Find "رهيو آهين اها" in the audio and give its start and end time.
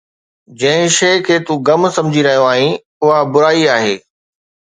2.27-3.19